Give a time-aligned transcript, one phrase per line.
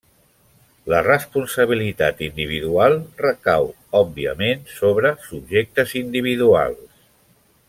[0.93, 3.69] La responsabilitat individual recau,
[4.03, 6.87] òbviament, sobre subjectes individuals.